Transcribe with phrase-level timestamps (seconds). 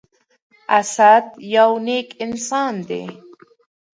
[0.79, 3.03] اسد يو نیک انسان دی.